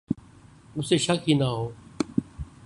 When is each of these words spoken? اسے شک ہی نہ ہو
اسے 0.75 0.97
شک 1.05 1.21
ہی 1.27 1.33
نہ 1.39 1.47
ہو 1.55 1.65